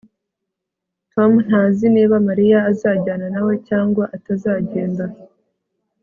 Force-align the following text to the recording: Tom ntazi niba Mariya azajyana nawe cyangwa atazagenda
Tom 1.13 1.31
ntazi 1.47 1.85
niba 1.95 2.15
Mariya 2.27 2.57
azajyana 2.71 3.25
nawe 3.33 3.53
cyangwa 3.67 4.03
atazagenda 4.15 5.05